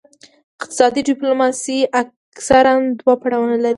اقتصادي 0.59 1.01
ډیپلوماسي 1.09 1.77
اکثراً 2.01 2.73
دوه 2.99 3.13
پړاوونه 3.21 3.55
لري 3.59 3.69